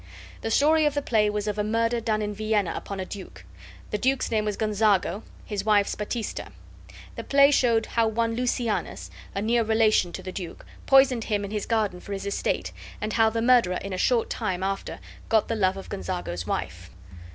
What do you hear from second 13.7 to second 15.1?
in a short time after